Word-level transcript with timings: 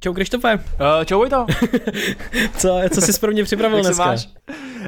Čau 0.00 0.12
Krištofe. 0.12 0.54
Uh, 0.54 1.04
čau 1.04 1.18
Vojto. 1.18 1.46
co, 2.56 2.80
co 2.94 3.00
jsi 3.00 3.20
pro 3.20 3.32
mě 3.32 3.44
připravil 3.44 3.78
jak 3.78 3.86
dneska? 3.86 4.04
Máš? 4.04 4.28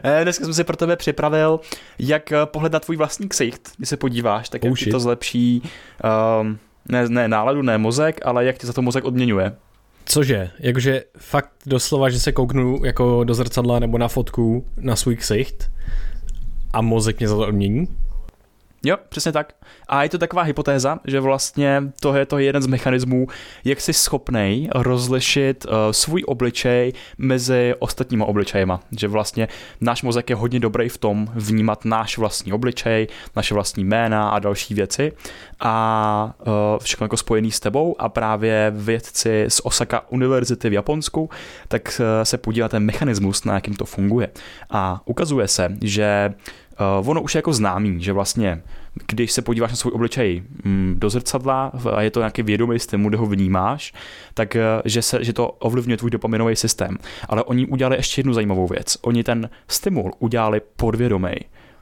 Eh, 0.03 0.21
dneska 0.23 0.45
jsem 0.45 0.55
si 0.55 0.65
pro 0.65 0.77
tebe 0.77 0.97
připravil, 0.97 1.61
jak 1.99 2.33
eh, 2.33 2.37
pohledat 2.45 2.85
tvůj 2.85 2.97
vlastní 2.97 3.29
ksicht, 3.29 3.69
když 3.77 3.89
se 3.89 3.97
podíváš, 3.97 4.49
tak 4.49 4.65
jak 4.65 4.73
oh, 4.73 4.79
ti 4.79 4.91
to 4.91 5.01
zlepší, 5.01 5.63
um, 6.41 6.59
ne, 6.89 7.09
ne 7.09 7.29
náladu, 7.29 7.63
ne 7.63 7.79
mozek, 7.79 8.21
ale 8.25 8.45
jak 8.45 8.59
ti 8.59 8.67
za 8.67 8.73
to 8.73 8.83
mozek 8.83 9.05
odměňuje. 9.05 9.53
Cože? 10.05 10.51
Jakože 10.59 11.05
fakt 11.19 11.51
doslova, 11.67 12.11
že 12.11 12.21
se 12.21 12.33
kouknu 12.33 12.85
jako 12.85 13.25
do 13.25 13.35
zrcadla 13.35 13.79
nebo 13.79 13.99
na 13.99 14.09
fotku 14.09 14.67
na 14.77 14.97
svůj 14.97 15.17
ksicht 15.17 15.71
a 16.73 16.83
mozek 16.83 17.19
mě 17.19 17.29
za 17.29 17.37
to 17.37 17.41
odmění? 17.41 17.89
Jo, 18.85 18.97
přesně 19.09 19.33
tak. 19.33 19.53
A 19.89 20.03
je 20.03 20.09
to 20.09 20.19
taková 20.19 20.43
hypotéza, 20.43 20.99
že 21.07 21.21
vlastně 21.21 21.83
to 22.01 22.15
je 22.15 22.27
to 22.27 22.39
jeden 22.39 22.63
z 22.63 22.67
mechanismů, 22.67 23.27
jak 23.65 23.81
jsi 23.81 23.93
schopnej 23.93 24.69
rozlišit 24.75 25.65
uh, 25.65 25.73
svůj 25.91 26.25
obličej 26.27 26.93
mezi 27.19 27.75
ostatníma 27.79 28.25
obličejema. 28.25 28.81
Že 28.99 29.09
vlastně 29.09 29.49
náš 29.81 30.03
mozek 30.03 30.31
je 30.31 30.37
hodně 30.37 30.61
dobrý 30.61 30.89
v 30.89 30.99
tom 30.99 31.29
vnímat 31.35 31.85
náš 31.85 32.19
vlastní 32.19 32.53
obličej, 32.53 33.07
naše 33.37 33.55
vlastní 33.55 33.85
jména 33.85 34.31
a 34.31 34.39
další 34.39 34.75
věci 34.75 35.13
a 35.61 36.35
uh, 36.47 36.53
všechno 36.83 37.05
jako 37.05 37.17
spojený 37.17 37.51
s 37.51 37.61
tebou 37.61 37.97
a 37.99 38.09
právě 38.09 38.73
vědci 38.75 39.45
z 39.49 39.61
Osaka 39.65 40.11
univerzity 40.11 40.71
v 40.71 40.73
Japonsku 40.73 41.31
tak 41.69 42.01
uh, 42.01 42.07
se 42.23 42.39
podílá 42.39 42.69
ten 42.69 42.85
mechanismus, 42.85 43.45
na 43.45 43.55
jakým 43.55 43.75
to 43.75 43.85
funguje. 43.85 44.29
A 44.71 45.01
ukazuje 45.05 45.49
se, 45.49 45.69
že 45.81 46.35
Uh, 47.01 47.09
ono 47.09 47.23
už 47.23 47.35
je 47.35 47.39
jako 47.39 47.53
známý, 47.53 48.03
že 48.03 48.13
vlastně, 48.13 48.63
když 49.07 49.33
se 49.33 49.43
podíváš 49.43 49.71
na 49.71 49.77
svůj 49.77 49.93
obličej 49.95 50.43
mm, 50.65 50.95
do 50.99 51.11
zrcadla 51.11 51.73
a 51.95 52.03
je 52.03 52.11
to 52.11 52.21
nějaký 52.21 52.43
vědomý 52.43 52.79
stimul, 52.79 53.11
kde 53.11 53.19
ho 53.19 53.27
vnímáš, 53.27 53.93
tak 54.35 54.55
uh, 54.55 54.83
že, 54.85 55.03
se, 55.03 55.25
že 55.25 55.33
to 55.33 55.49
ovlivňuje 55.49 55.97
tvůj 55.97 56.11
dopaminový 56.11 56.57
systém. 56.57 56.99
Ale 57.29 57.43
oni 57.43 57.67
udělali 57.67 57.97
ještě 57.97 58.19
jednu 58.19 58.33
zajímavou 58.33 58.67
věc. 58.67 58.99
Oni 59.03 59.25
ten 59.25 59.51
stimul 59.69 60.13
udělali 60.19 60.61
podvědomý, 60.77 61.35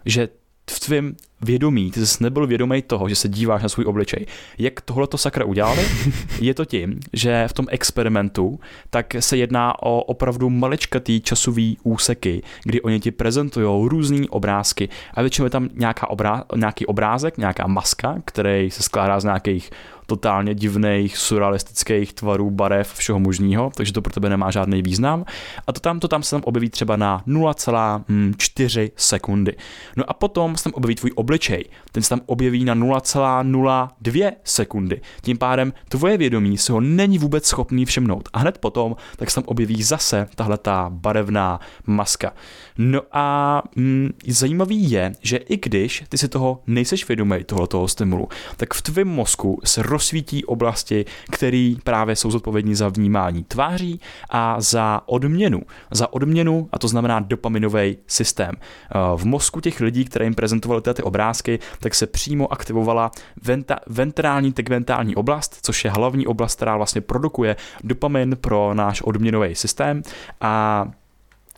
že 0.04 0.28
v 0.70 0.80
tvém 0.80 1.16
vědomí, 1.40 1.90
ty 1.90 2.06
jsi 2.06 2.24
nebyl 2.24 2.46
vědomý 2.46 2.82
toho, 2.82 3.08
že 3.08 3.16
se 3.16 3.28
díváš 3.28 3.62
na 3.62 3.68
svůj 3.68 3.84
obličej. 3.86 4.26
Jak 4.58 4.80
tohle 4.80 5.06
to 5.06 5.18
sakra 5.18 5.44
udělali? 5.44 5.86
Je 6.40 6.54
to 6.54 6.64
tím, 6.64 7.00
že 7.12 7.48
v 7.48 7.52
tom 7.52 7.66
experimentu 7.70 8.60
tak 8.90 9.14
se 9.20 9.36
jedná 9.36 9.82
o 9.82 10.00
opravdu 10.00 10.50
maličkatý 10.50 11.20
časový 11.20 11.78
úseky, 11.82 12.42
kdy 12.64 12.80
oni 12.80 13.00
ti 13.00 13.10
prezentují 13.10 13.88
různé 13.88 14.26
obrázky 14.30 14.88
a 15.14 15.20
většinou 15.20 15.46
je 15.46 15.50
tam 15.50 15.68
nějaká 15.74 16.06
obrá- 16.06 16.44
nějaký 16.56 16.86
obrázek, 16.86 17.38
nějaká 17.38 17.66
maska, 17.66 18.16
který 18.24 18.70
se 18.70 18.82
skládá 18.82 19.20
z 19.20 19.24
nějakých 19.24 19.70
totálně 20.10 20.54
divných, 20.54 21.16
surrealistických 21.16 22.12
tvarů, 22.12 22.50
barev, 22.50 22.94
všeho 22.94 23.18
možného, 23.18 23.70
takže 23.74 23.92
to 23.92 24.02
pro 24.02 24.12
tebe 24.12 24.28
nemá 24.28 24.50
žádný 24.50 24.82
význam. 24.82 25.24
A 25.66 25.72
to 25.72 25.80
tam, 25.80 26.00
to 26.00 26.08
tam 26.08 26.22
se 26.22 26.30
tam 26.30 26.42
objeví 26.44 26.70
třeba 26.70 26.96
na 26.96 27.22
0,4 27.26 28.90
sekundy. 28.96 29.56
No 29.96 30.10
a 30.10 30.14
potom 30.14 30.56
se 30.56 30.64
tam 30.64 30.72
objeví 30.74 30.94
tvůj 30.94 31.10
obličej. 31.14 31.64
Ten 31.92 32.02
se 32.02 32.08
tam 32.08 32.20
objeví 32.26 32.64
na 32.64 32.74
0,02 32.74 34.32
sekundy. 34.44 35.00
Tím 35.22 35.38
pádem 35.38 35.72
tvoje 35.88 36.16
vědomí 36.16 36.58
se 36.58 36.72
ho 36.72 36.80
není 36.80 37.18
vůbec 37.18 37.46
schopný 37.46 37.84
všimnout. 37.84 38.28
A 38.32 38.38
hned 38.38 38.58
potom 38.58 38.96
tak 39.16 39.30
se 39.30 39.34
tam 39.34 39.44
objeví 39.46 39.82
zase 39.82 40.26
tahle 40.34 40.58
ta 40.58 40.86
barevná 40.90 41.60
maska. 41.86 42.32
No 42.78 43.00
a 43.12 43.62
mm, 43.76 44.10
zajímavý 44.26 44.90
je, 44.90 45.12
že 45.22 45.36
i 45.36 45.56
když 45.56 46.04
ty 46.08 46.18
si 46.18 46.28
toho 46.28 46.62
nejseš 46.66 47.08
vědomý, 47.08 47.44
tohoto 47.44 47.88
stimulu, 47.88 48.28
tak 48.56 48.74
v 48.74 48.82
tvém 48.82 49.08
mozku 49.08 49.60
se 49.64 49.82
rozsvítí 50.00 50.44
oblasti, 50.44 51.04
které 51.30 51.74
právě 51.84 52.16
jsou 52.16 52.30
zodpovědní 52.30 52.74
za 52.74 52.88
vnímání 52.88 53.44
tváří 53.44 54.00
a 54.30 54.60
za 54.60 55.02
odměnu. 55.06 55.62
Za 55.90 56.12
odměnu, 56.12 56.68
a 56.72 56.78
to 56.78 56.88
znamená 56.88 57.20
dopaminový 57.20 57.96
systém. 58.06 58.54
Eh, 58.56 58.98
v 59.16 59.24
mozku 59.24 59.60
těch 59.60 59.80
lidí, 59.80 60.04
které 60.04 60.24
jim 60.24 60.34
prezentovali 60.34 60.82
ty 60.82 61.02
obrázky, 61.02 61.58
tak 61.80 61.94
se 61.94 62.06
přímo 62.06 62.52
aktivovala 62.52 63.10
venta, 63.42 63.76
ventrální 63.86 64.52
tegmentální 64.52 65.16
oblast, 65.16 65.58
což 65.62 65.84
je 65.84 65.90
hlavní 65.90 66.26
oblast, 66.26 66.56
která 66.56 66.76
vlastně 66.76 67.00
produkuje 67.00 67.56
dopamin 67.84 68.36
pro 68.40 68.74
náš 68.74 69.02
odměnový 69.02 69.54
systém 69.54 70.02
a 70.40 70.84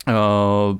Uh, 0.07 0.77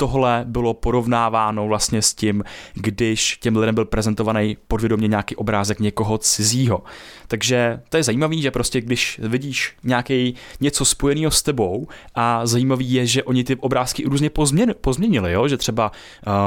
tohle 0.00 0.44
bylo 0.48 0.74
porovnáváno 0.74 1.68
vlastně 1.68 2.02
s 2.02 2.14
tím, 2.14 2.44
když 2.74 3.38
těm 3.40 3.56
lidem 3.56 3.74
byl 3.74 3.84
prezentovaný 3.84 4.56
podvědomě 4.68 5.08
nějaký 5.08 5.36
obrázek 5.36 5.80
někoho 5.80 6.18
cizího. 6.18 6.82
Takže 7.28 7.80
to 7.88 7.96
je 7.96 8.02
zajímavé, 8.02 8.36
že 8.36 8.50
prostě 8.50 8.80
když 8.80 9.20
vidíš 9.22 9.74
nějaký 9.84 10.34
něco 10.60 10.84
spojeného 10.84 11.30
s 11.30 11.42
tebou 11.42 11.88
a 12.14 12.46
zajímavý 12.46 12.92
je, 12.92 13.06
že 13.06 13.22
oni 13.22 13.44
ty 13.44 13.56
obrázky 13.56 14.04
různě 14.06 14.30
pozměn, 14.30 14.74
pozměnili, 14.80 15.32
jo? 15.32 15.48
že 15.48 15.56
třeba 15.56 15.92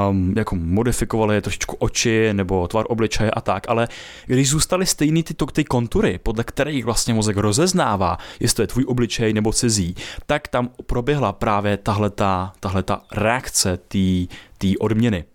um, 0.09 0.34
jako 0.38 0.56
modifikovali 0.56 1.41
trošičku 1.41 1.75
oči 1.75 2.29
nebo 2.34 2.67
tvar 2.67 2.85
obličeje 2.90 3.31
a 3.31 3.41
tak, 3.41 3.69
ale 3.69 3.88
když 4.25 4.50
zůstaly 4.50 4.85
stejný 4.85 5.23
ty, 5.23 5.34
ty 5.53 5.63
kontury, 5.63 6.19
podle 6.23 6.44
kterých 6.44 6.85
vlastně 6.85 7.13
mozek 7.13 7.38
rozeznává, 7.38 8.17
jestli 8.40 8.56
to 8.56 8.61
je 8.61 8.67
tvůj 8.67 8.85
obličej 8.88 9.34
nebo 9.34 9.53
cizí, 9.53 9.95
tak 10.25 10.47
tam 10.47 10.69
proběhla 10.85 11.34
právě 11.34 11.78
tahle 11.78 12.09
ta 12.09 13.01
reakce 13.11 13.41
reakce 13.41 13.78
té 14.57 14.68
odměny. 14.79 15.25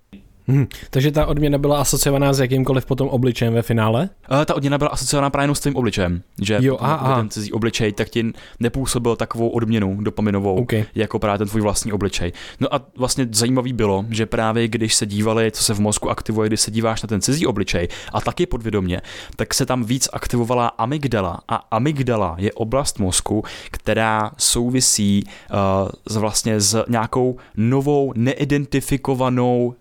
Hmm, 0.49 0.67
takže 0.91 1.11
ta 1.11 1.27
odměna 1.27 1.59
byla 1.59 1.81
asociovaná 1.81 2.33
s 2.33 2.41
jakýmkoliv 2.41 2.87
potom 2.87 3.09
obličejem 3.09 3.55
ve 3.55 3.63
finále? 3.63 4.09
Uh, 4.31 4.45
ta 4.45 4.55
odměna 4.55 4.79
byla 4.79 4.91
asociovaná 4.91 5.31
právě 5.31 5.55
s 5.55 5.61
tím 5.61 5.77
obličejem, 5.77 6.23
že 6.43 6.59
jo, 6.61 6.77
aha, 6.81 7.17
ten 7.17 7.29
cizí 7.29 7.53
obličej 7.53 7.93
tak 7.93 8.09
ti 8.09 8.33
nepůsobil 8.61 9.17
takovou 9.17 9.49
odměnu 9.49 9.97
dopaminovou, 10.01 10.57
okay. 10.63 10.85
jako 10.95 11.19
právě 11.19 11.39
ten 11.39 11.49
tvůj 11.49 11.61
vlastní 11.61 11.93
obličej. 11.93 12.33
No 12.61 12.75
a 12.75 12.81
vlastně 12.97 13.29
zajímavý 13.33 13.73
bylo, 13.73 14.05
že 14.11 14.27
právě 14.27 14.69
když 14.69 14.95
se 14.95 15.07
dívali, 15.07 15.51
co 15.51 15.63
se 15.63 15.75
v 15.75 15.81
mozku 15.81 16.11
aktivuje, 16.11 16.49
když 16.49 16.61
se 16.61 16.71
díváš 16.71 17.03
na 17.03 17.07
ten 17.07 17.21
cizí 17.21 17.47
obličej 17.47 17.89
a 18.13 18.21
taky 18.21 18.47
podvědomě, 18.47 19.01
tak 19.37 19.55
se 19.55 19.67
tam 19.67 19.85
víc 19.85 20.09
aktivovala 20.13 20.67
amygdala 20.67 21.41
a 21.49 21.55
amygdala 21.71 22.35
je 22.39 22.53
oblast 22.53 22.99
mozku, 22.99 23.45
která 23.71 24.31
souvisí 24.39 25.25
uh, 25.25 25.89
s 26.09 26.17
vlastně 26.17 26.61
s 26.61 26.85
nějakou 26.89 27.37
novou 27.57 28.13
neidentifikovanou 28.17 29.67
uh, 29.67 29.73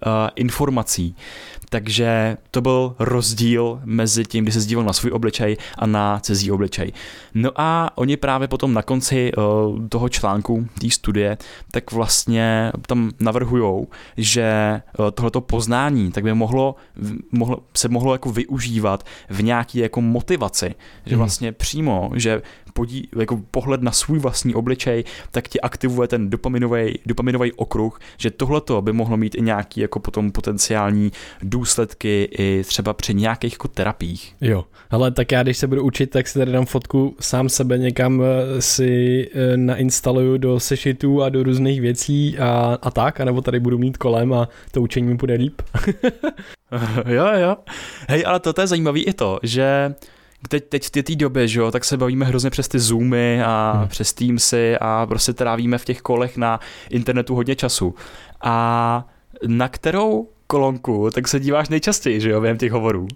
informací. 0.56 1.16
Takže 1.70 2.38
to 2.52 2.62
byl 2.62 2.96
rozdíl 3.00 3.82
mezi 3.86 4.24
tím, 4.24 4.44
kdy 4.44 4.52
se 4.52 4.62
zdíval 4.62 4.86
na 4.86 4.94
svůj 4.94 5.12
obličej 5.12 5.58
a 5.78 5.86
na 5.86 6.20
cizí 6.20 6.52
obličej. 6.52 6.92
No 7.34 7.52
a 7.56 7.90
oni 7.96 8.18
právě 8.18 8.48
potom 8.48 8.74
na 8.74 8.82
konci 8.82 9.32
uh, 9.38 9.88
toho 9.88 10.10
článku, 10.10 10.68
té 10.82 10.90
studie, 10.90 11.38
tak 11.72 11.92
vlastně 11.92 12.72
tam 12.88 13.12
navrhujou, 13.20 13.88
že 14.18 14.82
uh, 15.00 15.12
tohleto 15.12 15.42
poznání 15.42 16.12
tak 16.12 16.24
by 16.24 16.34
mohlo, 16.34 16.76
mohlo, 17.32 17.58
se 17.74 17.90
mohlo 17.90 18.14
jako 18.14 18.32
využívat 18.32 19.06
v 19.30 19.44
nějaké 19.44 19.80
jako 19.80 20.02
motivaci, 20.02 20.76
že 21.06 21.16
mhm. 21.16 21.18
vlastně 21.18 21.52
přímo, 21.52 22.12
že 22.16 22.42
podí, 22.74 23.10
jako 23.20 23.42
pohled 23.52 23.82
na 23.82 23.92
svůj 23.92 24.20
vlastní 24.20 24.56
obličej, 24.56 25.04
tak 25.32 25.48
ti 25.48 25.62
aktivuje 25.62 26.08
ten 26.08 26.30
dopaminový, 26.30 27.00
dopaminový 27.06 27.52
okruh, 27.52 28.00
že 28.18 28.32
tohleto 28.32 28.82
by 28.82 28.94
mohlo 28.94 29.18
mít 29.18 29.36
i 29.36 29.42
nějaký 29.42 29.80
jako 29.80 30.00
potom 30.00 30.32
potenciální 30.32 31.12
důsledky 31.56 32.30
i 32.38 32.64
třeba 32.64 32.94
při 32.94 33.14
nějakých 33.14 33.54
jako 33.54 33.68
terapiích. 33.68 34.36
Jo, 34.42 34.66
ale 34.90 35.12
tak 35.12 35.32
já 35.32 35.44
když 35.44 35.58
se 35.58 35.68
budu 35.68 35.84
učit, 35.84 36.10
tak 36.10 36.28
si 36.28 36.40
tady 36.40 36.52
dám 36.52 36.66
fotku 36.66 37.16
sám 37.20 37.50
sebe 37.50 37.78
někam 37.78 38.22
eh, 38.22 38.62
si 38.62 39.30
eh, 39.34 39.58
nainstaluju 39.58 40.38
do 40.38 40.60
sešitů 40.60 41.24
a 41.24 41.30
do 41.30 41.44
různých 41.44 41.82
věcí 41.82 42.38
a, 42.40 42.78
a 42.82 42.92
tak, 42.92 43.20
anebo 43.20 43.42
tady 43.42 43.60
budu 43.60 43.78
mít 43.78 43.98
kolem 43.98 44.34
a 44.34 44.50
to 44.72 44.82
učení 44.82 45.08
mi 45.08 45.16
bude 45.16 45.34
líp. 45.34 45.62
jo, 47.08 47.26
jo. 47.36 47.56
Hej, 48.10 48.24
ale 48.28 48.40
to 48.40 48.62
je 48.62 48.68
zajímavé 48.68 49.00
i 49.00 49.14
to, 49.14 49.40
že 49.44 49.94
teď, 50.50 50.64
teď 50.70 50.84
v 50.86 51.04
té 51.04 51.16
době, 51.16 51.48
že 51.48 51.60
jo, 51.60 51.72
tak 51.72 51.86
se 51.86 51.98
bavíme 51.98 52.26
hrozně 52.26 52.50
přes 52.50 52.68
ty 52.68 52.80
Zoomy 52.80 53.44
a 53.44 53.74
hmm. 53.78 53.88
přes 53.88 54.14
Teamsy 54.14 54.78
a 54.82 55.06
prostě 55.06 55.34
trávíme 55.34 55.78
v 55.78 55.86
těch 55.86 56.02
kolech 56.02 56.38
na 56.38 56.60
internetu 56.90 57.36
hodně 57.36 57.56
času. 57.56 57.96
A 58.42 59.08
na 59.48 59.68
kterou 59.68 60.28
kolonku 60.48 61.10
tak 61.12 61.28
se 61.28 61.40
díváš 61.40 61.70
nejčastěji, 61.70 62.22
že 62.22 62.30
jo, 62.30 62.42
během 62.42 62.58
těch 62.58 62.72
hovorů? 62.72 63.08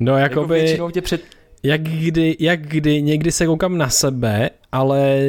No, 0.00 0.18
jakoby... 0.18 0.70
Jako 0.70 0.90
tě 0.90 1.02
před... 1.02 1.22
Jak 1.62 1.82
kdy, 1.82 2.36
jak 2.40 2.60
kdy, 2.60 3.02
někdy 3.02 3.32
se 3.32 3.46
koukám 3.46 3.78
na 3.78 3.90
sebe, 3.90 4.50
ale 4.72 5.28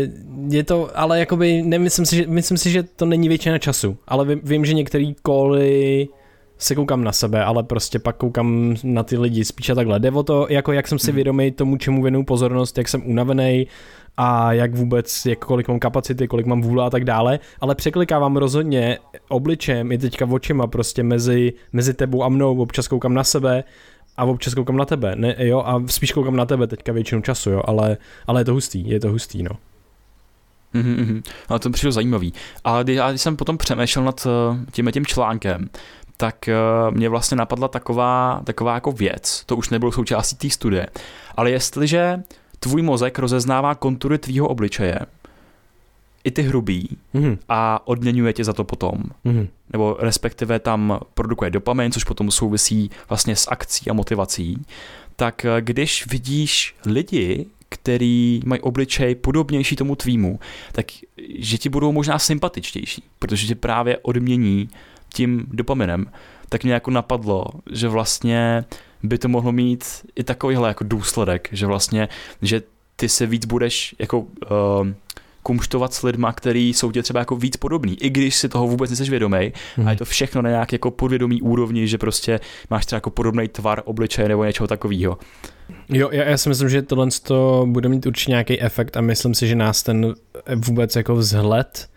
je 0.49 0.63
to, 0.63 0.89
ale 0.95 1.19
jakoby, 1.19 1.61
nemyslím 1.61 2.05
si, 2.05 2.15
že, 2.15 2.27
myslím 2.27 2.57
si, 2.57 2.71
že 2.71 2.83
to 2.83 3.05
není 3.05 3.27
většina 3.27 3.57
času, 3.57 3.97
ale 4.07 4.25
vím, 4.25 4.41
vím 4.43 4.65
že 4.65 4.73
některý 4.73 5.15
koly 5.21 6.07
se 6.57 6.75
koukám 6.75 7.03
na 7.03 7.11
sebe, 7.11 7.43
ale 7.43 7.63
prostě 7.63 7.99
pak 7.99 8.17
koukám 8.17 8.75
na 8.83 9.03
ty 9.03 9.17
lidi 9.17 9.45
spíš 9.45 9.69
a 9.69 9.75
takhle. 9.75 9.99
Jde 9.99 10.11
o 10.11 10.23
to, 10.23 10.47
jako 10.49 10.71
jak 10.71 10.87
jsem 10.87 10.99
si 10.99 11.07
hmm. 11.07 11.15
vědomý 11.15 11.51
tomu, 11.51 11.77
čemu 11.77 12.01
věnu 12.01 12.25
pozornost, 12.25 12.77
jak 12.77 12.87
jsem 12.87 13.07
unavený 13.09 13.67
a 14.17 14.53
jak 14.53 14.75
vůbec, 14.75 15.25
jak 15.25 15.39
kolik 15.39 15.67
mám 15.67 15.79
kapacity, 15.79 16.27
kolik 16.27 16.45
mám 16.45 16.61
vůle 16.61 16.85
a 16.85 16.89
tak 16.89 17.05
dále, 17.05 17.39
ale 17.59 17.75
překlikávám 17.75 18.37
rozhodně 18.37 18.97
obličem 19.29 19.91
i 19.91 19.97
teďka 19.97 20.25
očima 20.25 20.67
prostě 20.67 21.03
mezi, 21.03 21.53
mezi 21.73 21.93
tebou 21.93 22.23
a 22.23 22.29
mnou, 22.29 22.61
občas 22.61 22.87
koukám 22.87 23.13
na 23.13 23.23
sebe 23.23 23.63
a 24.17 24.25
občas 24.25 24.53
koukám 24.53 24.77
na 24.77 24.85
tebe, 24.85 25.15
ne, 25.15 25.35
jo, 25.39 25.63
a 25.65 25.83
spíš 25.87 26.11
koukám 26.11 26.35
na 26.35 26.45
tebe 26.45 26.67
teďka 26.67 26.91
většinu 26.91 27.21
času, 27.21 27.49
jo, 27.49 27.61
ale, 27.65 27.97
ale 28.27 28.41
je 28.41 28.45
to 28.45 28.53
hustý, 28.53 28.89
je 28.89 28.99
to 28.99 29.11
hustý, 29.11 29.43
no. 29.43 29.51
Mm-hmm, 30.73 31.23
ale 31.49 31.59
to 31.59 31.69
mi 31.69 31.73
přišlo 31.73 31.91
zajímavý. 31.91 32.33
A 32.63 32.83
když, 32.83 32.97
a 32.97 33.09
když 33.09 33.21
jsem 33.21 33.37
potom 33.37 33.57
přemýšlel 33.57 34.05
nad 34.05 34.27
eh, 34.27 34.65
tím 34.71 34.91
tím 34.91 35.05
článkem, 35.05 35.69
tak 36.17 36.49
uh, 36.87 36.95
mě 36.95 37.09
vlastně 37.09 37.37
napadla 37.37 37.67
taková, 37.67 38.41
taková 38.43 38.73
jako 38.73 38.91
věc, 38.91 39.43
to 39.45 39.55
už 39.55 39.69
nebylo 39.69 39.91
součástí 39.91 40.35
té 40.35 40.49
studie, 40.49 40.87
ale 41.35 41.51
jestliže 41.51 42.23
tvůj 42.59 42.81
mozek 42.81 43.19
rozeznává 43.19 43.75
kontury 43.75 44.17
tvýho 44.17 44.47
obličeje, 44.47 44.99
i 46.25 46.31
ty 46.31 46.41
hrubý 46.41 46.97
mm-hmm. 47.15 47.37
a 47.49 47.87
odměňuje 47.87 48.33
tě 48.33 48.43
za 48.43 48.53
to 48.53 48.63
potom. 48.63 49.03
Mm-hmm. 49.25 49.47
Nebo 49.73 49.97
respektive 49.99 50.59
tam 50.59 50.99
produkuje 51.13 51.51
dopamin, 51.51 51.91
což 51.91 52.03
potom 52.03 52.31
souvisí 52.31 52.91
vlastně 53.09 53.35
s 53.35 53.47
akcí 53.51 53.89
a 53.89 53.93
motivací. 53.93 54.65
Tak 55.15 55.45
eh, 55.45 55.61
když 55.61 56.07
vidíš 56.07 56.75
lidi, 56.85 57.45
který 57.69 58.41
mají 58.45 58.61
obličej 58.61 59.15
podobnější 59.15 59.75
tomu 59.75 59.95
tvýmu, 59.95 60.39
tak 60.71 60.85
že 61.39 61.57
ti 61.57 61.69
budou 61.69 61.91
možná 61.91 62.19
sympatičtější, 62.19 63.03
protože 63.19 63.47
tě 63.47 63.55
právě 63.55 63.97
odmění 63.97 64.69
tím 65.15 65.45
dopaminem, 65.51 66.05
tak 66.49 66.63
mě 66.63 66.73
jako 66.73 66.91
napadlo, 66.91 67.45
že 67.71 67.87
vlastně 67.87 68.65
by 69.03 69.17
to 69.17 69.27
mohlo 69.27 69.51
mít 69.51 69.85
i 70.15 70.23
takovýhle 70.23 70.67
jako 70.67 70.83
důsledek, 70.83 71.49
že 71.51 71.65
vlastně, 71.65 72.09
že 72.41 72.61
ty 72.95 73.09
se 73.09 73.25
víc 73.25 73.45
budeš 73.45 73.95
jako 73.99 74.19
uh, 74.19 74.27
kumštovat 75.43 75.93
s 75.93 76.03
lidma, 76.03 76.33
který 76.33 76.73
jsou 76.73 76.91
tě 76.91 77.03
třeba 77.03 77.19
jako 77.19 77.35
víc 77.35 77.57
podobný, 77.57 78.03
i 78.03 78.09
když 78.09 78.35
si 78.35 78.49
toho 78.49 78.67
vůbec 78.67 78.89
nejsi 78.89 79.09
vědomý. 79.09 79.53
Hmm. 79.75 79.87
A 79.87 79.91
je 79.91 79.97
to 79.97 80.05
všechno 80.05 80.41
na 80.41 80.49
nějak 80.49 80.73
jako 80.73 80.91
podvědomý 80.91 81.41
úrovni, 81.41 81.87
že 81.87 81.97
prostě 81.97 82.39
máš 82.69 82.85
třeba 82.85 82.97
jako 82.97 83.09
podobný 83.09 83.47
tvar 83.47 83.81
obličeje 83.85 84.27
nebo 84.27 84.43
něčeho 84.43 84.67
takového. 84.67 85.17
Jo, 85.89 86.09
já, 86.11 86.23
já 86.23 86.37
si 86.37 86.49
myslím, 86.49 86.69
že 86.69 86.81
tohle 86.81 87.07
to 87.23 87.65
bude 87.69 87.89
mít 87.89 88.05
určitě 88.05 88.31
nějaký 88.31 88.61
efekt 88.61 88.97
a 88.97 89.01
myslím 89.01 89.33
si, 89.33 89.47
že 89.47 89.55
nás 89.55 89.83
ten 89.83 90.13
vůbec 90.55 90.95
jako 90.95 91.15
vzhled 91.15 91.89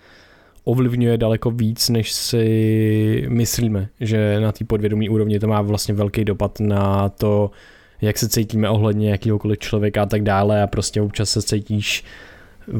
ovlivňuje 0.68 1.18
daleko 1.18 1.50
víc, 1.50 1.88
než 1.88 2.12
si 2.12 3.26
myslíme, 3.28 3.88
že 4.00 4.40
na 4.40 4.52
té 4.52 4.64
podvědomí 4.64 5.08
úrovni 5.08 5.38
to 5.38 5.46
má 5.46 5.62
vlastně 5.62 5.94
velký 5.94 6.24
dopad 6.24 6.60
na 6.60 7.08
to, 7.08 7.50
jak 8.00 8.18
se 8.18 8.28
cítíme 8.28 8.70
ohledně 8.70 9.10
jakýhokoliv 9.10 9.58
člověka 9.58 10.02
a 10.02 10.06
tak 10.06 10.22
dále 10.22 10.62
a 10.62 10.66
prostě 10.66 11.00
občas 11.00 11.30
se 11.30 11.42
cítíš 11.42 12.04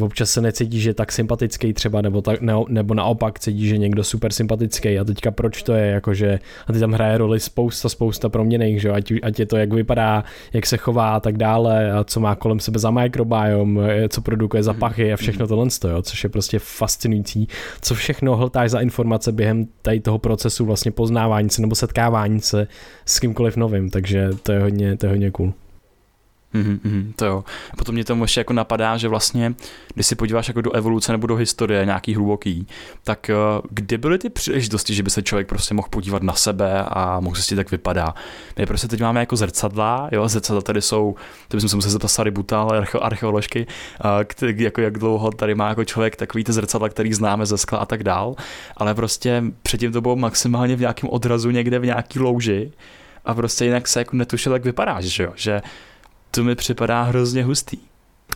občas 0.00 0.30
se 0.30 0.40
necítí, 0.40 0.80
že 0.80 0.90
je 0.90 0.94
tak 0.94 1.12
sympatický 1.12 1.72
třeba, 1.72 2.02
nebo, 2.02 2.22
tak, 2.22 2.40
ne, 2.40 2.52
nebo 2.68 2.94
naopak 2.94 3.38
cítí, 3.38 3.68
že 3.68 3.78
někdo 3.78 4.04
super 4.04 4.32
sympatický. 4.32 4.98
A 4.98 5.04
teďka 5.04 5.30
proč 5.30 5.62
to 5.62 5.72
je, 5.72 5.86
jakože 5.86 6.38
a 6.66 6.72
ty 6.72 6.80
tam 6.80 6.92
hraje 6.92 7.18
roli 7.18 7.40
spousta, 7.40 7.88
spousta 7.88 8.28
proměných, 8.28 8.80
že 8.80 8.90
ať, 8.90 9.12
ať 9.22 9.40
je 9.40 9.46
to, 9.46 9.56
jak 9.56 9.72
vypadá, 9.72 10.24
jak 10.52 10.66
se 10.66 10.76
chová 10.76 11.14
a 11.14 11.20
tak 11.20 11.36
dále 11.36 11.92
a 11.92 12.04
co 12.04 12.20
má 12.20 12.34
kolem 12.34 12.60
sebe 12.60 12.78
za 12.78 12.90
microbiom, 12.90 13.80
co 14.08 14.20
produkuje 14.20 14.62
za 14.62 14.74
pachy 14.74 15.12
a 15.12 15.16
všechno 15.16 15.46
tohle, 15.46 15.68
jo, 15.88 16.02
což 16.02 16.24
je 16.24 16.30
prostě 16.30 16.58
fascinující, 16.58 17.48
co 17.80 17.94
všechno 17.94 18.36
hltáš 18.36 18.70
za 18.70 18.80
informace 18.80 19.32
během 19.32 19.66
tady 19.82 20.00
toho 20.00 20.18
procesu 20.18 20.64
vlastně 20.64 20.90
poznávání 20.90 21.50
se 21.50 21.60
nebo 21.60 21.74
setkávání 21.74 22.40
se 22.40 22.68
s 23.04 23.18
kýmkoliv 23.18 23.56
novým, 23.56 23.90
takže 23.90 24.30
to 24.42 24.52
je 24.52 24.60
hodně, 24.60 24.96
to 24.96 25.06
je 25.06 25.10
hodně 25.10 25.30
cool. 25.30 25.52
Mm-hmm, 26.54 27.12
to 27.16 27.26
jo. 27.26 27.44
Potom 27.78 27.94
mě 27.94 28.04
tomu 28.04 28.24
ještě 28.24 28.40
jako 28.40 28.52
napadá, 28.52 28.96
že 28.96 29.08
vlastně, 29.08 29.54
když 29.94 30.06
si 30.06 30.14
podíváš 30.14 30.48
jako 30.48 30.60
do 30.60 30.72
evoluce 30.72 31.12
nebo 31.12 31.26
do 31.26 31.36
historie 31.36 31.84
nějaký 31.84 32.14
hluboký, 32.14 32.66
tak 33.04 33.30
uh, 33.30 33.66
kde 33.70 33.98
byly 33.98 34.18
ty 34.18 34.30
příležitosti, 34.30 34.94
že 34.94 35.02
by 35.02 35.10
se 35.10 35.22
člověk 35.22 35.48
prostě 35.48 35.74
mohl 35.74 35.88
podívat 35.90 36.22
na 36.22 36.32
sebe 36.32 36.84
a 36.88 37.20
mohl 37.20 37.36
si 37.36 37.54
jak 37.54 37.70
vypadá. 37.70 38.14
My 38.58 38.66
prostě 38.66 38.88
teď 38.88 39.00
máme 39.00 39.20
jako 39.20 39.36
zrcadla, 39.36 40.08
jo, 40.12 40.28
zrcadla 40.28 40.62
tady 40.62 40.82
jsou, 40.82 41.14
to 41.48 41.56
bychom 41.56 41.68
se 41.68 41.76
museli 41.76 41.92
zeptat 41.92 42.08
Sary 42.08 42.30
Butal, 42.30 42.70
arche, 42.72 42.98
archeoložky, 42.98 43.66
uh, 44.04 44.10
který, 44.24 44.62
jako 44.62 44.80
jak 44.80 44.98
dlouho 44.98 45.30
tady 45.30 45.54
má 45.54 45.68
jako 45.68 45.84
člověk 45.84 46.16
takový 46.16 46.44
ty 46.44 46.52
zrcadla, 46.52 46.88
který 46.88 47.14
známe 47.14 47.46
ze 47.46 47.58
skla 47.58 47.78
a 47.78 47.86
tak 47.86 48.04
dál, 48.04 48.34
ale 48.76 48.94
prostě 48.94 49.42
předtím 49.62 49.92
to 49.92 50.00
bylo 50.00 50.16
maximálně 50.16 50.76
v 50.76 50.80
nějakém 50.80 51.08
odrazu 51.10 51.50
někde 51.50 51.78
v 51.78 51.84
nějaký 51.84 52.18
louži 52.18 52.72
a 53.24 53.34
prostě 53.34 53.64
jinak 53.64 53.88
se 53.88 53.98
jako 53.98 54.16
netušil, 54.16 54.52
jak 54.52 54.64
vypadáš, 54.64 55.04
že 55.04 55.22
jo, 55.22 55.32
že 55.36 55.62
to 56.38 56.44
mi 56.44 56.54
připadá 56.54 57.02
hrozně 57.02 57.44
hustý. 57.44 57.76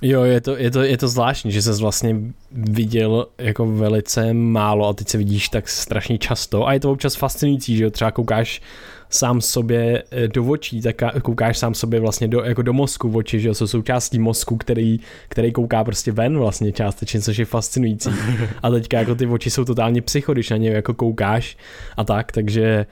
Jo, 0.02 0.22
je 0.22 0.40
to, 0.40 0.56
je, 0.56 0.70
to, 0.70 0.82
je 0.82 0.98
to 0.98 1.08
zvláštní, 1.08 1.52
že 1.52 1.62
se 1.62 1.72
vlastně 1.72 2.16
viděl 2.52 3.26
jako 3.38 3.66
velice 3.66 4.32
málo 4.32 4.88
a 4.88 4.92
teď 4.92 5.08
se 5.08 5.18
vidíš 5.18 5.48
tak 5.48 5.68
strašně 5.68 6.18
často 6.18 6.66
a 6.66 6.72
je 6.72 6.80
to 6.80 6.92
občas 6.92 7.14
fascinující, 7.14 7.76
že 7.76 7.90
třeba 7.90 8.10
koukáš 8.10 8.62
sám 9.10 9.40
sobě 9.40 10.02
eh, 10.10 10.28
do 10.28 10.44
očí, 10.44 10.80
tak 10.80 11.02
koukáš 11.22 11.58
sám 11.58 11.74
sobě 11.74 12.00
vlastně 12.00 12.28
do, 12.28 12.40
jako 12.40 12.62
do 12.62 12.72
mozku 12.72 13.10
v 13.10 13.16
oči, 13.16 13.40
že 13.40 13.48
jo, 13.48 13.54
jsou 13.54 13.66
součástí 13.66 14.18
mozku, 14.18 14.56
který, 14.56 15.00
který 15.28 15.52
kouká 15.52 15.84
prostě 15.84 16.12
ven 16.12 16.38
vlastně 16.38 16.72
částečně, 16.72 17.20
což 17.20 17.36
je 17.36 17.44
fascinující. 17.44 18.10
A 18.62 18.70
teďka 18.70 18.98
jako 18.98 19.14
ty 19.14 19.26
oči 19.26 19.50
jsou 19.50 19.64
totálně 19.64 20.02
psycho, 20.02 20.32
když 20.32 20.50
na 20.50 20.56
ně 20.56 20.70
jako 20.70 20.94
koukáš 20.94 21.56
a 21.96 22.04
tak, 22.04 22.32
takže 22.32 22.86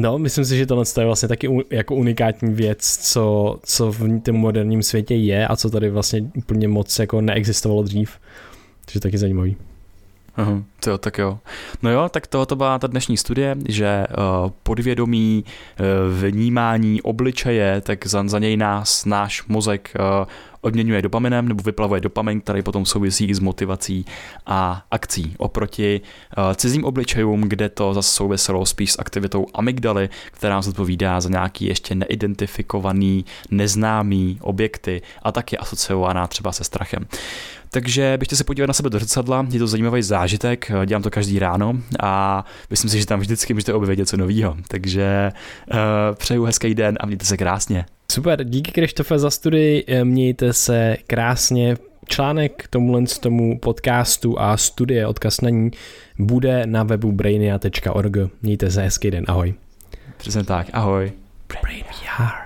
No, 0.00 0.18
myslím 0.18 0.44
si, 0.44 0.58
že 0.58 0.66
tohle 0.66 0.84
je 0.98 1.06
vlastně 1.06 1.28
taky 1.28 1.48
jako 1.70 1.94
unikátní 1.94 2.54
věc, 2.54 2.98
co, 3.02 3.58
co 3.64 3.92
v 3.92 4.20
tom 4.20 4.36
moderním 4.36 4.82
světě 4.82 5.14
je 5.14 5.46
a 5.46 5.56
co 5.56 5.70
tady 5.70 5.90
vlastně 5.90 6.30
úplně 6.36 6.68
moc 6.68 6.98
jako 6.98 7.20
neexistovalo 7.20 7.82
dřív. 7.82 8.10
Takže 8.84 9.00
taky 9.00 9.18
zajímavý. 9.18 9.56
To 10.77 10.77
jo, 10.86 10.98
tak 10.98 11.18
jo. 11.18 11.38
No 11.82 11.90
jo, 11.90 12.08
tak 12.08 12.26
to, 12.26 12.46
to 12.46 12.56
byla 12.56 12.78
ta 12.78 12.86
dnešní 12.86 13.16
studie, 13.16 13.56
že 13.68 14.06
uh, 14.08 14.50
podvědomí, 14.62 15.44
uh, 15.44 15.86
vnímání 16.20 17.02
obličeje, 17.02 17.80
tak 17.80 18.06
za, 18.06 18.28
za 18.28 18.38
něj 18.38 18.56
nás 18.56 19.04
náš 19.04 19.46
mozek 19.46 19.90
uh, 19.98 20.26
odměňuje 20.60 21.02
dopaminem 21.02 21.48
nebo 21.48 21.62
vyplavuje 21.62 22.00
dopamin, 22.00 22.40
který 22.40 22.62
potom 22.62 22.86
souvisí 22.86 23.24
i 23.24 23.34
s 23.34 23.40
motivací 23.40 24.04
a 24.46 24.82
akcí. 24.90 25.34
Oproti 25.38 26.00
cizím 26.54 26.84
obličejům, 26.84 27.40
kde 27.40 27.68
to 27.68 27.94
zase 27.94 28.10
souviselo 28.10 28.66
spíš 28.66 28.92
s 28.92 28.98
aktivitou 28.98 29.46
amygdaly, 29.54 30.08
která 30.30 30.62
se 30.62 30.70
odpovídá 30.70 31.20
za 31.20 31.28
nějaký 31.28 31.64
ještě 31.64 31.94
neidentifikovaný, 31.94 33.24
neznámý 33.50 34.38
objekty 34.40 35.02
a 35.22 35.32
taky 35.32 35.58
asociovaná 35.58 36.26
třeba 36.26 36.52
se 36.52 36.64
strachem. 36.64 37.06
Takže 37.70 38.16
byste 38.18 38.36
se 38.36 38.44
podívat 38.44 38.66
na 38.66 38.72
sebe 38.72 38.90
do 38.90 38.98
zrcadla, 38.98 39.46
je 39.50 39.58
to 39.58 39.66
zajímavý 39.66 40.02
zážitek, 40.02 40.67
dělám 40.86 41.02
to 41.02 41.10
každý 41.10 41.38
ráno 41.38 41.72
a 42.00 42.44
myslím 42.70 42.90
si, 42.90 43.00
že 43.00 43.06
tam 43.06 43.20
vždycky 43.20 43.54
můžete 43.54 43.74
objevit 43.74 43.98
něco 43.98 44.16
nového. 44.16 44.56
Takže 44.68 45.32
uh, 45.72 45.78
přeju 46.14 46.44
hezký 46.44 46.74
den 46.74 46.96
a 47.00 47.06
mějte 47.06 47.24
se 47.24 47.36
krásně. 47.36 47.84
Super, 48.12 48.44
díky 48.44 48.72
Krištofe 48.72 49.18
za 49.18 49.30
studii, 49.30 49.84
mějte 50.04 50.52
se 50.52 50.96
krásně. 51.06 51.76
Článek 52.06 52.52
k 52.56 52.68
tomuhle 52.68 53.02
tomu 53.20 53.58
podcastu 53.58 54.40
a 54.40 54.56
studie, 54.56 55.06
odkaz 55.06 55.40
na 55.40 55.50
ní, 55.50 55.70
bude 56.18 56.66
na 56.66 56.82
webu 56.82 57.12
brainia.org. 57.12 58.16
Mějte 58.42 58.70
se 58.70 58.82
hezký 58.82 59.10
den, 59.10 59.24
ahoj. 59.28 59.54
Přesně 60.16 60.44
tak, 60.44 60.66
ahoj. 60.72 61.12
Brain 61.48 61.84
VR. 61.84 62.38